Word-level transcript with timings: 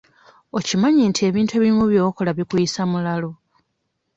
Okimanyi 0.57 1.01
nti 1.09 1.21
ebintu 1.29 1.51
ebimu 1.59 1.83
by'okola 1.91 2.31
bikuyisa 2.37 2.81
mulalu? 2.91 3.31